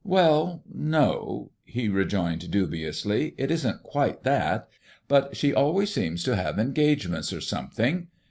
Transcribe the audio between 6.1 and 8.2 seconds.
to have engagements or something.